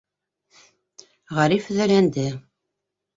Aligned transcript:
Ғариф 1.39 1.67
өҙәләнде. 1.75 2.25